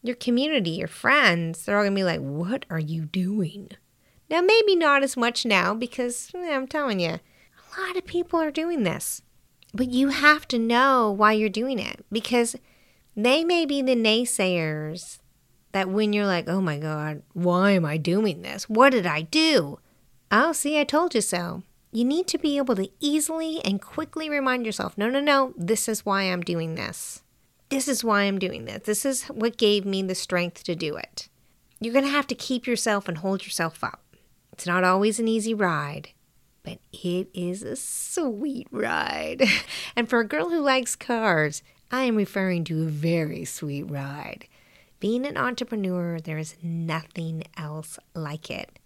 your 0.02 0.14
community, 0.14 0.70
your 0.70 0.86
friends, 0.86 1.64
they're 1.64 1.76
all 1.76 1.84
gonna 1.84 1.96
be 1.96 2.04
like, 2.04 2.20
What 2.20 2.66
are 2.68 2.78
you 2.78 3.06
doing? 3.06 3.70
Now 4.30 4.42
maybe 4.42 4.76
not 4.76 5.02
as 5.02 5.16
much 5.16 5.46
now 5.46 5.72
because 5.74 6.30
eh, 6.34 6.54
I'm 6.54 6.66
telling 6.66 7.00
you, 7.00 7.18
a 7.78 7.80
lot 7.80 7.96
of 7.96 8.04
people 8.04 8.38
are 8.40 8.50
doing 8.50 8.82
this. 8.82 9.22
But 9.78 9.92
you 9.92 10.08
have 10.08 10.48
to 10.48 10.58
know 10.58 11.08
why 11.12 11.34
you're 11.34 11.48
doing 11.48 11.78
it 11.78 12.04
because 12.10 12.56
they 13.16 13.44
may 13.44 13.64
be 13.64 13.80
the 13.80 13.94
naysayers 13.94 15.20
that 15.70 15.88
when 15.88 16.12
you're 16.12 16.26
like, 16.26 16.48
oh 16.48 16.60
my 16.60 16.78
God, 16.78 17.22
why 17.32 17.70
am 17.70 17.84
I 17.84 17.96
doing 17.96 18.42
this? 18.42 18.68
What 18.68 18.90
did 18.90 19.06
I 19.06 19.22
do? 19.22 19.78
Oh, 20.32 20.50
see, 20.50 20.80
I 20.80 20.82
told 20.82 21.14
you 21.14 21.20
so. 21.20 21.62
You 21.92 22.04
need 22.04 22.26
to 22.26 22.38
be 22.38 22.56
able 22.56 22.74
to 22.74 22.90
easily 22.98 23.64
and 23.64 23.80
quickly 23.80 24.28
remind 24.28 24.66
yourself 24.66 24.98
no, 24.98 25.08
no, 25.08 25.20
no, 25.20 25.54
this 25.56 25.88
is 25.88 26.04
why 26.04 26.22
I'm 26.22 26.42
doing 26.42 26.74
this. 26.74 27.22
This 27.68 27.86
is 27.86 28.02
why 28.02 28.22
I'm 28.22 28.40
doing 28.40 28.64
this. 28.64 28.82
This 28.84 29.06
is 29.06 29.26
what 29.26 29.58
gave 29.58 29.84
me 29.84 30.02
the 30.02 30.16
strength 30.16 30.64
to 30.64 30.74
do 30.74 30.96
it. 30.96 31.28
You're 31.78 31.92
going 31.94 32.04
to 32.04 32.10
have 32.10 32.26
to 32.26 32.34
keep 32.34 32.66
yourself 32.66 33.06
and 33.06 33.18
hold 33.18 33.44
yourself 33.44 33.84
up. 33.84 34.02
It's 34.52 34.66
not 34.66 34.82
always 34.82 35.20
an 35.20 35.28
easy 35.28 35.54
ride, 35.54 36.08
but 36.68 36.78
it 36.92 37.28
is 37.32 37.62
a 37.62 37.76
sweet 37.76 38.66
ride. 38.70 39.42
and 39.96 40.08
for 40.08 40.20
a 40.20 40.28
girl 40.28 40.50
who 40.50 40.60
likes 40.60 40.94
cars, 40.94 41.62
I 41.90 42.02
am 42.02 42.16
referring 42.16 42.64
to 42.64 42.82
a 42.82 42.90
very 42.90 43.46
sweet 43.46 43.84
ride. 43.84 44.46
Being 45.00 45.24
an 45.24 45.38
entrepreneur, 45.38 46.20
there 46.20 46.36
is 46.36 46.56
nothing 46.62 47.44
else 47.56 47.98
like 48.14 48.50
it. 48.50 48.78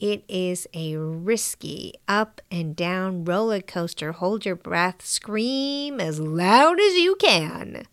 It 0.00 0.24
is 0.26 0.66
a 0.74 0.96
risky 0.96 1.94
up 2.08 2.40
and 2.50 2.74
down 2.74 3.24
roller 3.24 3.60
coaster, 3.60 4.12
hold 4.12 4.44
your 4.44 4.56
breath, 4.56 5.06
scream 5.06 6.00
as 6.00 6.18
loud 6.18 6.80
as 6.80 6.94
you 6.94 7.14
can 7.16 7.84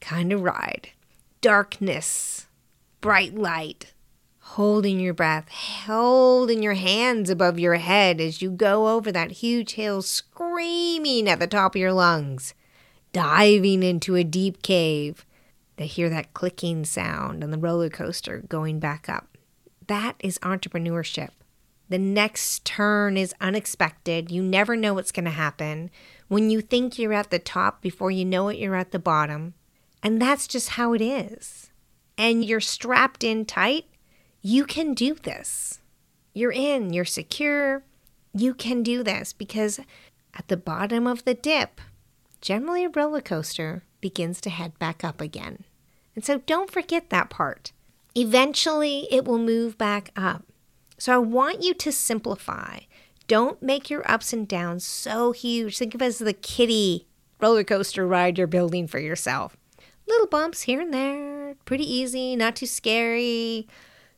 kind 0.00 0.32
of 0.32 0.42
ride. 0.42 0.90
Darkness, 1.40 2.46
bright 3.00 3.34
light, 3.34 3.94
holding 4.42 4.98
your 5.00 5.14
breath, 5.14 5.48
holding 5.86 6.62
your 6.62 6.74
hands 6.74 7.30
above 7.30 7.58
your 7.58 7.76
head 7.76 8.20
as 8.20 8.42
you 8.42 8.50
go 8.50 8.88
over 8.88 9.10
that 9.12 9.30
huge 9.30 9.72
hill, 9.72 10.02
screaming 10.02 11.28
at 11.28 11.38
the 11.38 11.46
top 11.46 11.74
of 11.74 11.80
your 11.80 11.92
lungs, 11.92 12.52
diving 13.12 13.82
into 13.82 14.14
a 14.16 14.24
deep 14.24 14.62
cave. 14.62 15.24
They 15.76 15.86
hear 15.86 16.10
that 16.10 16.34
clicking 16.34 16.84
sound 16.84 17.42
and 17.42 17.52
the 17.52 17.58
roller 17.58 17.88
coaster 17.88 18.42
going 18.48 18.78
back 18.78 19.08
up. 19.08 19.38
That 19.86 20.16
is 20.18 20.38
entrepreneurship. 20.40 21.30
The 21.88 21.98
next 21.98 22.64
turn 22.64 23.16
is 23.16 23.34
unexpected. 23.40 24.30
You 24.30 24.42
never 24.42 24.76
know 24.76 24.94
what's 24.94 25.12
going 25.12 25.24
to 25.24 25.30
happen. 25.30 25.90
When 26.28 26.50
you 26.50 26.60
think 26.60 26.98
you're 26.98 27.12
at 27.12 27.30
the 27.30 27.38
top, 27.38 27.80
before 27.80 28.10
you 28.10 28.24
know 28.24 28.48
it, 28.48 28.58
you're 28.58 28.76
at 28.76 28.90
the 28.90 28.98
bottom. 28.98 29.54
And 30.02 30.20
that's 30.20 30.46
just 30.46 30.70
how 30.70 30.94
it 30.94 31.00
is. 31.00 31.70
And 32.18 32.44
you're 32.44 32.60
strapped 32.60 33.24
in 33.24 33.44
tight 33.44 33.86
you 34.42 34.64
can 34.64 34.92
do 34.92 35.14
this. 35.14 35.80
You're 36.34 36.52
in, 36.52 36.92
you're 36.92 37.04
secure. 37.04 37.84
You 38.34 38.54
can 38.54 38.82
do 38.82 39.02
this 39.04 39.32
because 39.32 39.78
at 40.34 40.48
the 40.48 40.56
bottom 40.56 41.06
of 41.06 41.24
the 41.24 41.34
dip, 41.34 41.80
generally 42.40 42.84
a 42.84 42.88
roller 42.88 43.20
coaster 43.20 43.84
begins 44.00 44.40
to 44.40 44.50
head 44.50 44.78
back 44.80 45.04
up 45.04 45.20
again. 45.20 45.64
And 46.16 46.24
so 46.24 46.38
don't 46.38 46.70
forget 46.70 47.10
that 47.10 47.30
part. 47.30 47.72
Eventually, 48.16 49.06
it 49.10 49.24
will 49.24 49.38
move 49.38 49.78
back 49.78 50.10
up. 50.16 50.44
So 50.98 51.14
I 51.14 51.18
want 51.18 51.62
you 51.62 51.72
to 51.74 51.92
simplify. 51.92 52.80
Don't 53.28 53.62
make 53.62 53.88
your 53.88 54.08
ups 54.10 54.32
and 54.32 54.46
downs 54.46 54.84
so 54.84 55.32
huge. 55.32 55.78
Think 55.78 55.94
of 55.94 56.02
it 56.02 56.06
as 56.06 56.18
the 56.18 56.32
kiddie 56.32 57.06
roller 57.40 57.64
coaster 57.64 58.06
ride 58.06 58.38
you're 58.38 58.46
building 58.46 58.86
for 58.86 58.98
yourself. 58.98 59.56
Little 60.06 60.26
bumps 60.26 60.62
here 60.62 60.80
and 60.80 60.92
there, 60.92 61.54
pretty 61.64 61.90
easy, 61.90 62.34
not 62.34 62.56
too 62.56 62.66
scary 62.66 63.68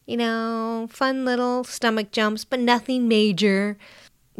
you 0.06 0.16
know, 0.16 0.86
fun 0.90 1.24
little 1.24 1.64
stomach 1.64 2.10
jumps, 2.12 2.44
but 2.44 2.60
nothing 2.60 3.08
major. 3.08 3.76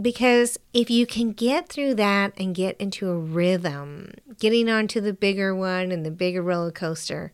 Because 0.00 0.59
if 0.73 0.90
you 0.90 1.06
can 1.06 1.33
get 1.33 1.68
through 1.68 1.94
that 1.94 2.33
and 2.37 2.54
get 2.54 2.76
into 2.78 3.09
a 3.09 3.18
rhythm, 3.18 4.12
getting 4.38 4.68
onto 4.68 5.00
the 5.00 5.12
bigger 5.12 5.54
one 5.54 5.92
and 5.92 6.04
the 6.04 6.11
bigger 6.11 6.42
roller 6.42 6.73
coaster, 6.73 7.33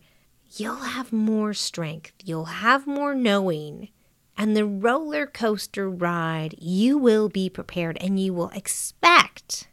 you'll 0.55 0.75
have 0.75 1.11
more 1.11 1.53
strength, 1.53 2.13
you'll 2.23 2.45
have 2.45 2.85
more 2.85 3.15
knowing. 3.15 3.89
And 4.37 4.55
the 4.55 4.65
roller 4.65 5.25
coaster 5.25 5.89
ride, 5.89 6.55
you 6.59 6.97
will 6.97 7.29
be 7.29 7.49
prepared 7.49 7.97
and 7.99 8.19
you 8.19 8.33
will 8.33 8.49
expect 8.49 9.67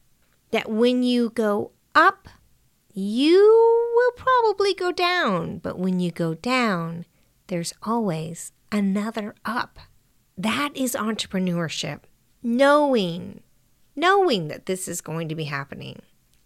that 0.51 0.71
when 0.71 1.03
you 1.03 1.31
go 1.31 1.73
up, 1.95 2.29
you 2.93 3.93
will 3.95 4.13
probably 4.13 4.75
go 4.75 4.93
down. 4.93 5.59
But 5.59 5.79
when 5.79 6.01
you 6.01 6.11
go 6.11 6.35
down, 6.35 7.05
there's 7.49 7.75
always 7.83 8.53
another 8.71 9.35
up. 9.45 9.79
That 10.37 10.71
is 10.75 10.95
entrepreneurship. 10.95 12.01
Knowing, 12.43 13.41
knowing 13.97 14.49
that 14.49 14.67
this 14.67 14.87
is 14.87 15.01
going 15.01 15.29
to 15.29 15.35
be 15.35 15.45
happening, 15.45 16.01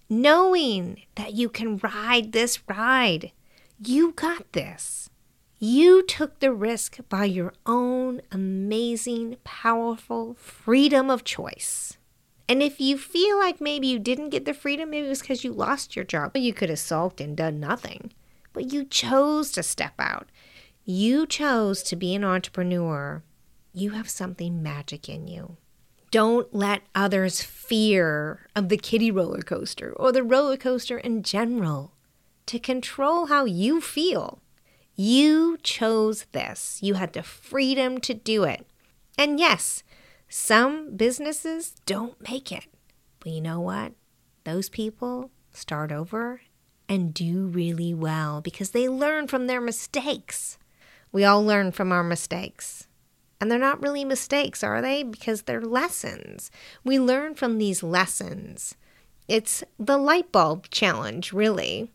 knowing 0.08 1.02
that 1.16 1.34
you 1.34 1.48
can 1.48 1.76
ride 1.78 2.32
this 2.32 2.60
ride. 2.68 3.32
You 3.84 4.12
got 4.12 4.52
this. 4.52 5.10
You 5.58 6.02
took 6.02 6.40
the 6.40 6.52
risk 6.52 6.98
by 7.08 7.24
your 7.26 7.52
own 7.66 8.22
amazing, 8.32 9.36
powerful 9.44 10.34
freedom 10.34 11.10
of 11.10 11.24
choice. 11.24 11.98
And 12.48 12.62
if 12.62 12.80
you 12.80 12.98
feel 12.98 13.38
like 13.38 13.60
maybe 13.60 13.86
you 13.86 13.98
didn't 13.98 14.30
get 14.30 14.44
the 14.44 14.54
freedom, 14.54 14.90
maybe 14.90 15.06
it 15.06 15.10
was 15.10 15.20
because 15.20 15.44
you 15.44 15.52
lost 15.52 15.94
your 15.94 16.04
job. 16.04 16.36
You 16.36 16.52
could 16.52 16.68
have 16.68 16.78
sulked 16.78 17.20
and 17.20 17.36
done 17.36 17.60
nothing, 17.60 18.12
but 18.52 18.72
you 18.72 18.84
chose 18.84 19.52
to 19.52 19.62
step 19.62 19.94
out. 19.98 20.28
You 20.84 21.26
chose 21.26 21.82
to 21.84 21.96
be 21.96 22.14
an 22.14 22.24
entrepreneur. 22.24 23.22
You 23.72 23.90
have 23.90 24.08
something 24.10 24.62
magic 24.62 25.08
in 25.08 25.28
you. 25.28 25.56
Don't 26.10 26.52
let 26.52 26.82
others 26.94 27.40
fear 27.40 28.46
of 28.56 28.68
the 28.68 28.76
kiddie 28.76 29.10
roller 29.10 29.42
coaster 29.42 29.92
or 29.92 30.10
the 30.10 30.24
roller 30.24 30.56
coaster 30.56 30.98
in 30.98 31.22
general 31.22 31.92
to 32.46 32.58
control 32.58 33.26
how 33.26 33.44
you 33.44 33.80
feel. 33.80 34.42
You 34.94 35.56
chose 35.62 36.26
this. 36.32 36.80
You 36.82 36.94
had 36.94 37.12
the 37.12 37.22
freedom 37.22 37.98
to 38.00 38.12
do 38.12 38.44
it. 38.44 38.66
And 39.16 39.38
yes, 39.38 39.84
some 40.28 40.96
businesses 40.96 41.76
don't 41.86 42.20
make 42.28 42.50
it. 42.50 42.66
But 43.20 43.32
you 43.32 43.40
know 43.40 43.60
what? 43.60 43.92
Those 44.44 44.68
people 44.68 45.30
start 45.52 45.92
over 45.92 46.40
and 46.88 47.14
do 47.14 47.46
really 47.46 47.94
well 47.94 48.40
because 48.40 48.70
they 48.70 48.88
learn 48.88 49.28
from 49.28 49.46
their 49.46 49.60
mistakes. 49.60 50.58
We 51.12 51.24
all 51.24 51.44
learn 51.44 51.72
from 51.72 51.92
our 51.92 52.02
mistakes. 52.02 52.88
And 53.40 53.50
they're 53.50 53.58
not 53.58 53.82
really 53.82 54.04
mistakes, 54.04 54.64
are 54.64 54.80
they? 54.80 55.02
Because 55.02 55.42
they're 55.42 55.60
lessons. 55.60 56.50
We 56.84 56.98
learn 56.98 57.34
from 57.34 57.58
these 57.58 57.82
lessons. 57.82 58.76
It's 59.28 59.62
the 59.78 59.98
light 59.98 60.32
bulb 60.32 60.70
challenge, 60.70 61.32
really. 61.32 61.90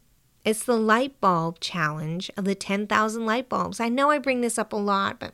It's 0.45 0.63
the 0.63 0.77
light 0.77 1.19
bulb 1.19 1.59
challenge 1.59 2.31
of 2.37 2.45
the 2.45 2.55
10,000 2.55 3.25
light 3.25 3.49
bulbs. 3.49 3.79
I 3.79 3.89
know 3.89 4.11
I 4.11 4.17
bring 4.17 4.41
this 4.41 4.57
up 4.57 4.71
a 4.71 4.77
lot, 4.77 5.19
but 5.19 5.33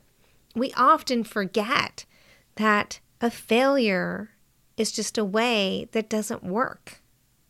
we 0.54 0.72
often 0.76 1.24
forget 1.24 2.04
that 2.56 3.00
a 3.20 3.30
failure 3.30 4.30
is 4.76 4.92
just 4.92 5.18
a 5.18 5.24
way 5.24 5.88
that 5.92 6.08
doesn't 6.08 6.42
work. 6.42 7.00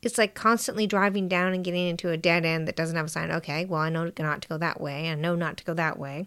It's 0.05 0.19
like 0.19 0.35
constantly 0.35 0.87
driving 0.87 1.29
down 1.29 1.55
and 1.55 1.65
getting 1.65 1.87
into 1.87 2.11
a 2.11 2.17
dead 2.17 2.45
end 2.45 2.69
that 2.69 2.77
doesn't 2.77 2.97
have 2.97 3.07
a 3.07 3.09
sign. 3.09 3.31
Okay, 3.31 3.65
well, 3.65 3.81
I 3.81 3.89
know 3.89 4.11
not 4.19 4.43
to 4.43 4.49
go 4.49 4.59
that 4.59 4.81
way. 4.81 5.09
I 5.09 5.15
know 5.15 5.35
not 5.35 5.57
to 5.59 5.65
go 5.65 5.75
that 5.75 5.99
way. 5.99 6.27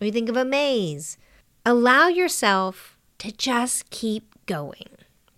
Or 0.00 0.06
you 0.06 0.12
think 0.12 0.28
of 0.28 0.36
a 0.36 0.44
maze 0.44 1.16
Allow 1.66 2.08
yourself 2.08 2.98
to 3.16 3.32
just 3.32 3.88
keep 3.88 4.34
going. 4.44 4.88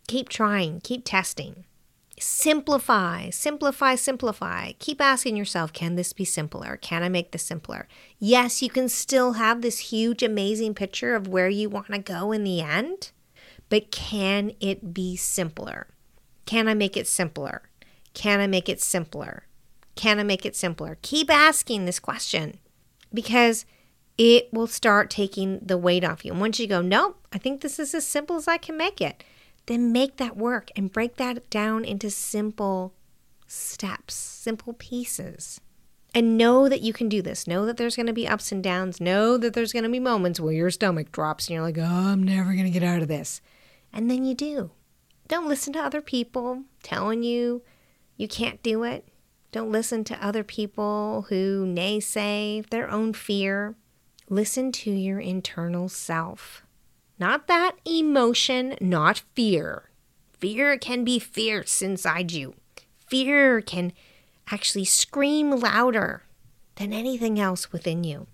Keep 0.08 0.28
trying, 0.28 0.80
keep 0.80 1.02
testing. 1.04 1.64
Simplify, 2.18 3.30
simplify, 3.30 3.94
simplify. 3.94 4.72
Keep 4.80 5.00
asking 5.00 5.36
yourself, 5.36 5.72
can 5.72 5.94
this 5.94 6.12
be 6.12 6.24
simpler? 6.24 6.78
Can 6.78 7.04
I 7.04 7.08
make 7.08 7.30
this 7.30 7.44
simpler? 7.44 7.86
Yes, 8.18 8.60
you 8.60 8.70
can 8.70 8.88
still 8.88 9.34
have 9.34 9.62
this 9.62 9.78
huge, 9.90 10.24
amazing 10.24 10.74
picture 10.74 11.14
of 11.14 11.28
where 11.28 11.48
you 11.48 11.68
want 11.68 11.92
to 11.92 11.98
go 11.98 12.32
in 12.32 12.42
the 12.42 12.60
end, 12.60 13.12
but 13.68 13.92
can 13.92 14.50
it 14.58 14.92
be 14.92 15.14
simpler? 15.14 15.86
Can 16.44 16.66
I 16.66 16.74
make 16.74 16.96
it 16.96 17.06
simpler? 17.06 17.62
Can 18.16 18.40
I 18.40 18.46
make 18.46 18.70
it 18.70 18.80
simpler? 18.80 19.44
Can 19.94 20.18
I 20.18 20.23
make 20.23 20.46
it 20.46 20.56
simpler? 20.56 20.96
Keep 21.02 21.28
asking 21.28 21.85
this 21.85 22.00
question 22.00 22.58
because 23.12 23.66
it 24.16 24.50
will 24.54 24.66
start 24.66 25.11
taking 25.11 25.58
the 25.61 25.76
weight 25.76 26.02
off 26.02 26.25
you. 26.25 26.32
And 26.32 26.40
once 26.40 26.58
you 26.58 26.66
go, 26.66 26.80
nope, 26.80 27.18
I 27.30 27.37
think 27.37 27.61
this 27.61 27.78
is 27.78 27.94
as 27.94 28.06
simple 28.06 28.37
as 28.37 28.49
I 28.49 28.56
can 28.56 28.78
make 28.78 29.02
it, 29.02 29.23
then 29.66 29.92
make 29.92 30.16
that 30.16 30.35
work 30.35 30.70
and 30.75 30.90
break 30.90 31.16
that 31.16 31.50
down 31.50 31.85
into 31.85 32.08
simple 32.08 32.94
steps, 33.46 34.14
simple 34.14 34.73
pieces. 34.73 35.61
And 36.14 36.38
know 36.38 36.70
that 36.70 36.80
you 36.80 36.94
can 36.94 37.11
do 37.11 37.20
this. 37.20 37.46
Know 37.46 37.66
that 37.66 37.76
there's 37.76 37.96
going 37.96 38.06
to 38.06 38.14
be 38.14 38.26
ups 38.26 38.50
and 38.50 38.64
downs. 38.64 38.99
Know 38.99 39.37
that 39.37 39.52
there's 39.52 39.75
going 39.75 39.82
to 39.82 39.90
be 39.90 40.00
moments 40.00 40.40
where 40.40 40.54
your 40.54 40.70
stomach 40.70 41.12
drops 41.12 41.49
and 41.49 41.54
you're 41.54 41.62
like, 41.62 41.76
oh, 41.76 41.85
I'm 41.85 42.23
never 42.23 42.54
going 42.54 42.64
to 42.64 42.70
get 42.70 42.82
out 42.82 43.02
of 43.02 43.08
this. 43.08 43.42
And 43.92 44.11
then 44.11 44.25
you 44.25 44.35
do. 44.35 44.70
Don't 45.28 45.49
listen 45.49 45.75
to 45.75 45.80
other 45.80 46.00
people 46.00 46.62
telling 46.82 47.23
you 47.23 47.61
you 48.16 48.28
can't 48.28 48.62
do 48.62 48.82
it. 48.82 49.08
Don't 49.52 49.73
listen 49.73 50.04
to 50.04 50.26
other 50.26 50.44
people 50.44 51.26
who 51.28 51.66
naysay 51.66 52.68
their 52.68 52.90
own 52.90 53.12
fear. 53.12 53.75
Listen 54.28 54.73
to 54.73 54.90
your 54.90 55.21
internal 55.21 55.88
self. 55.88 56.62
Not 57.19 57.47
that 57.47 57.76
emotion, 57.84 58.76
not 58.80 59.23
fear. 59.34 59.90
Fear 60.38 60.78
can 60.78 61.04
be 61.04 61.19
fierce 61.19 61.80
inside 61.80 62.32
you. 62.32 62.54
Fear 63.08 63.62
can 63.62 63.93
actually 64.50 64.84
scream 64.84 65.50
louder 65.50 66.25
than 66.75 66.93
anything 66.93 67.40
else 67.40 67.73
within 67.73 68.04
you. 68.04 68.26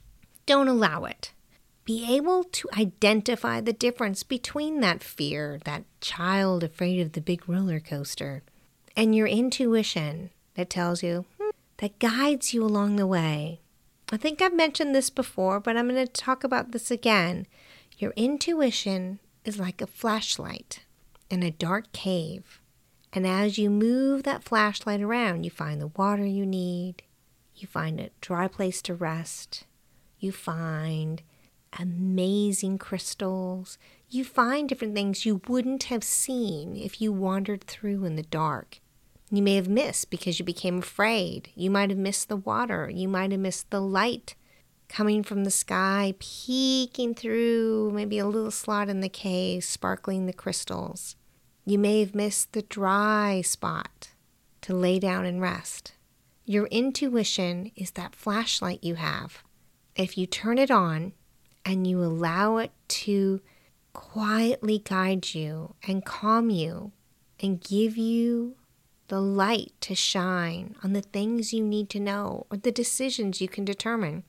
Don't 0.47 0.69
allow 0.69 1.05
it. 1.05 1.33
Be 1.85 2.15
able 2.17 2.45
to 2.45 2.69
identify 2.77 3.61
the 3.61 3.73
difference 3.73 4.23
between 4.23 4.81
that 4.81 5.03
fear, 5.03 5.61
that 5.65 5.85
child 6.01 6.65
afraid 6.65 7.01
of 7.01 7.13
the 7.13 7.21
big 7.21 7.49
roller 7.49 7.81
coaster, 7.81 8.43
and 8.97 9.15
your 9.15 9.27
intuition 9.27 10.31
that 10.55 10.71
tells 10.71 11.03
you, 11.03 11.25
hmm, 11.41 11.51
that 11.79 11.99
guides 11.99 12.53
you 12.53 12.65
along 12.65 12.97
the 12.97 13.07
way, 13.07 13.61
I 14.13 14.19
think 14.19 14.43
I've 14.43 14.55
mentioned 14.55 14.95
this 14.95 15.09
before, 15.09 15.59
but 15.59 15.77
I'm 15.77 15.89
going 15.89 16.07
to 16.07 16.13
talk 16.13 16.45
about 16.45 16.73
this 16.73 16.91
again. 16.91 17.47
Your 17.97 18.13
intuition 18.13 19.21
is 19.45 19.59
like 19.59 19.81
a 19.81 19.87
flashlight 19.87 20.81
in 21.31 21.43
a 21.43 21.51
dark 21.51 21.93
cave. 21.93 22.61
And 23.15 23.27
as 23.27 23.57
you 23.57 23.71
move 23.71 24.23
that 24.23 24.45
flashlight 24.45 25.01
around, 25.01 25.45
you 25.45 25.51
find 25.51 25.81
the 25.81 25.87
water 25.87 26.27
you 26.27 26.45
need, 26.45 27.03
you 27.57 27.67
find 27.67 28.01
a 28.01 28.11
dry 28.21 28.49
place 28.49 28.83
to 28.83 28.95
rest, 28.95 29.65
you 30.19 30.31
find 30.31 31.23
amazing 31.79 32.77
crystals, 32.77 33.79
you 34.11 34.25
find 34.25 34.69
different 34.69 34.95
things 34.95 35.25
you 35.25 35.41
wouldn't 35.49 35.85
have 35.85 36.05
seen 36.05 36.77
if 36.77 37.01
you 37.01 37.13
wandered 37.13 37.65
through 37.65 38.05
in 38.05 38.17
the 38.17 38.23
dark. 38.23 38.81
You 39.35 39.43
may 39.43 39.55
have 39.55 39.69
missed 39.69 40.11
because 40.11 40.39
you 40.39 40.45
became 40.45 40.81
afraid. 40.81 41.49
You 41.55 41.71
might 41.71 41.89
have 41.89 41.99
missed 41.99 42.29
the 42.29 42.37
water. 42.37 42.91
You 42.93 43.09
might 43.09 43.31
have 43.31 43.41
missed 43.41 43.71
the 43.71 43.81
light 43.81 44.35
coming 44.91 45.23
from 45.23 45.45
the 45.45 45.51
sky, 45.51 46.13
peeking 46.19 47.15
through 47.15 47.93
maybe 47.95 48.19
a 48.19 48.27
little 48.27 48.51
slot 48.51 48.91
in 48.91 49.01
the 49.01 49.09
cave, 49.09 49.65
sparkling 49.65 50.27
the 50.27 50.35
crystals. 50.35 51.17
You 51.65 51.79
may 51.79 52.01
have 52.01 52.15
missed 52.15 52.53
the 52.53 52.61
dry 52.61 53.41
spot 53.41 54.11
to 54.61 54.75
lay 54.75 54.99
down 54.99 55.25
and 55.25 55.41
rest. 55.41 55.95
Your 56.45 56.67
intuition 56.67 57.73
is 57.75 57.93
that 57.93 58.15
flashlight 58.15 58.85
you 58.85 58.97
have. 58.97 59.43
If 59.97 60.19
you 60.19 60.27
turn 60.27 60.59
it 60.59 60.71
on 60.71 61.15
and 61.65 61.87
you 61.87 62.05
allow 62.05 62.59
it 62.59 62.73
to 62.89 63.41
quietly 63.95 64.79
guide 64.79 65.33
you 65.35 65.75
and 65.89 66.05
calm 66.05 66.51
you 66.51 66.93
and 67.41 67.63
give 67.63 67.97
you 67.97 68.57
the 69.09 69.21
light 69.21 69.73
to 69.83 69.95
shine 69.95 70.75
on 70.83 70.93
the 70.93 71.03
things 71.03 71.53
you 71.53 71.63
need 71.63 71.91
to 71.91 72.01
know 72.01 72.47
or 72.51 72.57
the 72.57 72.73
decisions 72.73 73.41
you 73.41 73.49
can 73.49 73.65
determine. 73.65 74.25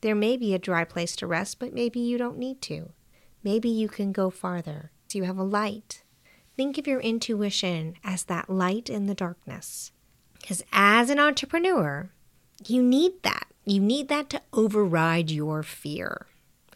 There 0.00 0.14
may 0.14 0.36
be 0.36 0.54
a 0.54 0.58
dry 0.58 0.84
place 0.84 1.16
to 1.16 1.26
rest, 1.26 1.58
but 1.58 1.72
maybe 1.72 2.00
you 2.00 2.18
don't 2.18 2.38
need 2.38 2.60
to. 2.62 2.90
Maybe 3.42 3.68
you 3.68 3.88
can 3.88 4.12
go 4.12 4.30
farther. 4.30 4.90
So 5.08 5.18
you 5.18 5.24
have 5.24 5.38
a 5.38 5.44
light. 5.44 6.02
Think 6.56 6.78
of 6.78 6.86
your 6.86 7.00
intuition 7.00 7.96
as 8.02 8.24
that 8.24 8.50
light 8.50 8.88
in 8.88 9.06
the 9.06 9.14
darkness. 9.14 9.92
Because 10.40 10.64
as 10.72 11.10
an 11.10 11.18
entrepreneur, 11.18 12.10
you 12.66 12.82
need 12.82 13.22
that. 13.22 13.46
You 13.64 13.80
need 13.80 14.08
that 14.08 14.30
to 14.30 14.42
override 14.52 15.30
your 15.30 15.62
fear. 15.62 16.26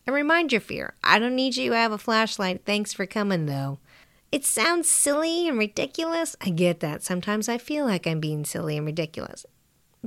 And 0.07 0.15
remind 0.15 0.53
your 0.53 0.61
fear 0.61 0.95
I 1.05 1.19
don't 1.19 1.37
need 1.37 1.57
you 1.57 1.71
to 1.71 1.77
have 1.77 1.93
a 1.93 1.99
flashlight. 1.99 2.63
Thanks 2.65 2.93
for 2.93 3.07
coming, 3.07 3.47
though. 3.47 3.79
It 4.33 4.45
sounds 4.45 4.89
silly 4.89 5.49
and 5.49 5.59
ridiculous. 5.59 6.37
I 6.41 6.51
get 6.51 6.81
that. 6.81 7.03
Sometimes 7.03 7.49
I 7.49 7.59
feel 7.59 7.85
like 7.85 8.07
I'm 8.07 8.21
being 8.21 8.45
silly 8.45 8.77
and 8.77 8.87
ridiculous. 8.87 9.45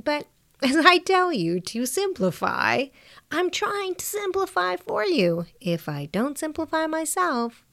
But 0.02 0.26
as 0.62 0.76
I 0.76 0.98
tell 0.98 1.32
you 1.32 1.60
to 1.60 1.84
simplify, 1.84 2.86
I'm 3.30 3.50
trying 3.50 3.96
to 3.96 4.04
simplify 4.04 4.76
for 4.76 5.04
you. 5.04 5.46
If 5.60 5.88
I 5.88 6.06
don't 6.06 6.38
simplify 6.38 6.86
myself, 6.86 7.64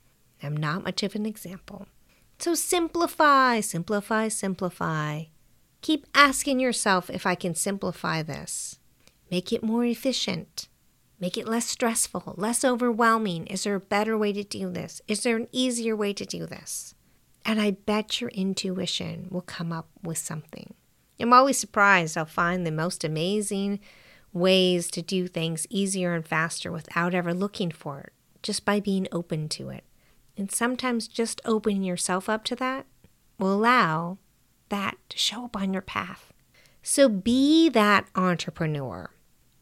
I'm 0.43 0.57
not 0.57 0.83
much 0.83 1.03
of 1.03 1.15
an 1.15 1.25
example. 1.25 1.87
So 2.39 2.55
simplify, 2.55 3.59
simplify, 3.59 4.27
simplify. 4.27 5.25
Keep 5.81 6.07
asking 6.13 6.59
yourself 6.59 7.09
if 7.09 7.25
I 7.25 7.35
can 7.35 7.55
simplify 7.55 8.23
this. 8.23 8.79
Make 9.29 9.53
it 9.53 9.63
more 9.63 9.85
efficient. 9.85 10.67
Make 11.21 11.37
it 11.37 11.47
less 11.47 11.67
stressful, 11.67 12.33
less 12.35 12.65
overwhelming. 12.65 13.45
Is 13.45 13.63
there 13.63 13.75
a 13.75 13.79
better 13.79 14.17
way 14.17 14.33
to 14.33 14.43
do 14.43 14.71
this? 14.71 15.01
Is 15.07 15.21
there 15.21 15.37
an 15.37 15.47
easier 15.51 15.95
way 15.95 16.13
to 16.13 16.25
do 16.25 16.47
this? 16.47 16.95
And 17.45 17.61
I 17.61 17.71
bet 17.71 18.19
your 18.19 18.31
intuition 18.31 19.27
will 19.29 19.41
come 19.41 19.71
up 19.71 19.87
with 20.01 20.17
something. 20.17 20.73
I'm 21.19 21.31
always 21.31 21.59
surprised 21.59 22.17
I'll 22.17 22.25
find 22.25 22.65
the 22.65 22.71
most 22.71 23.03
amazing 23.03 23.79
ways 24.33 24.89
to 24.91 25.03
do 25.03 25.27
things 25.27 25.67
easier 25.69 26.15
and 26.15 26.25
faster 26.25 26.71
without 26.71 27.13
ever 27.13 27.35
looking 27.35 27.69
for 27.69 27.99
it, 27.99 28.13
just 28.41 28.65
by 28.65 28.79
being 28.79 29.07
open 29.11 29.47
to 29.49 29.69
it. 29.69 29.83
And 30.35 30.51
sometimes 30.51 31.07
just 31.07 31.39
opening 31.45 31.83
yourself 31.83 32.29
up 32.29 32.43
to 32.45 32.55
that 32.55 32.87
will 33.37 33.53
allow 33.53 34.17
that 34.69 34.97
to 35.09 35.19
show 35.19 35.45
up 35.45 35.55
on 35.55 35.71
your 35.71 35.83
path. 35.83 36.33
So 36.81 37.07
be 37.07 37.69
that 37.69 38.07
entrepreneur. 38.15 39.11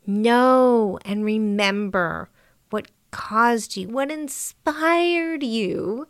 Know 0.09 0.97
and 1.05 1.23
remember 1.23 2.29
what 2.71 2.87
caused 3.11 3.77
you, 3.77 3.89
what 3.89 4.09
inspired 4.09 5.43
you 5.43 6.07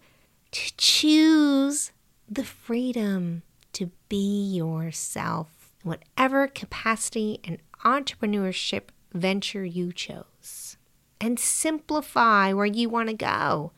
to 0.51 0.71
choose 0.77 1.91
the 2.29 2.45
freedom 2.45 3.43
to 3.73 3.91
be 4.07 4.53
yourself, 4.55 5.73
whatever 5.83 6.47
capacity 6.47 7.41
and 7.43 7.57
entrepreneurship 7.83 8.83
venture 9.13 9.65
you 9.65 9.91
chose. 9.91 10.77
And 11.19 11.37
simplify 11.37 12.53
where 12.53 12.65
you 12.65 12.87
want 12.87 13.09
to 13.09 13.15
go. 13.15 13.73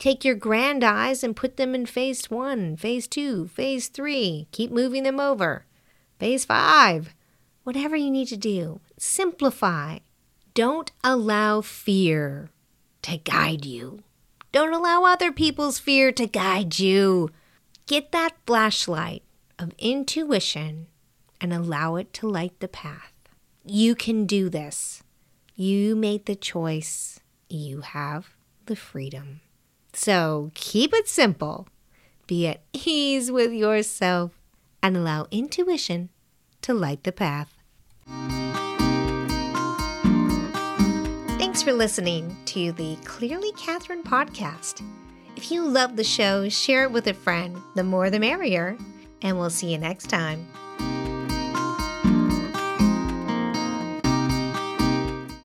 Take 0.00 0.24
your 0.24 0.34
grand 0.34 0.82
eyes 0.82 1.22
and 1.22 1.36
put 1.36 1.56
them 1.56 1.76
in 1.76 1.86
phase 1.86 2.28
one, 2.28 2.76
phase 2.76 3.06
two, 3.06 3.46
phase 3.46 3.86
three. 3.86 4.48
Keep 4.50 4.72
moving 4.72 5.04
them 5.04 5.20
over. 5.20 5.64
Phase 6.18 6.44
five. 6.44 7.14
Whatever 7.62 7.94
you 7.94 8.10
need 8.10 8.26
to 8.28 8.36
do, 8.36 8.80
simplify. 9.00 9.98
Don't 10.52 10.92
allow 11.02 11.62
fear 11.62 12.50
to 13.02 13.16
guide 13.16 13.64
you. 13.64 14.02
Don't 14.52 14.74
allow 14.74 15.04
other 15.04 15.32
people's 15.32 15.78
fear 15.78 16.12
to 16.12 16.26
guide 16.26 16.78
you. 16.78 17.30
Get 17.86 18.12
that 18.12 18.36
flashlight 18.46 19.22
of 19.58 19.72
intuition 19.78 20.88
and 21.40 21.52
allow 21.52 21.96
it 21.96 22.12
to 22.14 22.28
light 22.28 22.60
the 22.60 22.68
path. 22.68 23.12
You 23.64 23.94
can 23.94 24.26
do 24.26 24.50
this. 24.50 25.02
You 25.54 25.96
made 25.96 26.26
the 26.26 26.36
choice. 26.36 27.20
You 27.48 27.80
have 27.80 28.34
the 28.66 28.76
freedom. 28.76 29.40
So 29.94 30.50
keep 30.54 30.92
it 30.92 31.08
simple. 31.08 31.68
Be 32.26 32.46
at 32.48 32.62
ease 32.72 33.30
with 33.30 33.52
yourself 33.52 34.32
and 34.82 34.96
allow 34.96 35.26
intuition 35.30 36.10
to 36.62 36.74
light 36.74 37.04
the 37.04 37.12
path. 37.12 37.56
Thanks 41.50 41.64
for 41.64 41.72
listening 41.72 42.36
to 42.44 42.70
the 42.70 42.94
Clearly 43.04 43.50
Catherine 43.54 44.04
podcast. 44.04 44.86
If 45.34 45.50
you 45.50 45.66
love 45.66 45.96
the 45.96 46.04
show, 46.04 46.48
share 46.48 46.84
it 46.84 46.92
with 46.92 47.08
a 47.08 47.12
friend. 47.12 47.60
The 47.74 47.82
more 47.82 48.08
the 48.08 48.20
merrier. 48.20 48.78
And 49.22 49.36
we'll 49.36 49.50
see 49.50 49.72
you 49.72 49.78
next 49.78 50.06
time. 50.06 50.46